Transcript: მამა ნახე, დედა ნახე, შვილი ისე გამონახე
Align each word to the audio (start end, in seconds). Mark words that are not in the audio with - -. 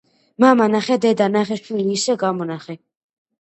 მამა 0.43 0.65
ნახე, 0.75 0.97
დედა 1.03 1.27
ნახე, 1.35 1.59
შვილი 1.67 1.93
ისე 1.99 2.17
გამონახე 2.25 2.77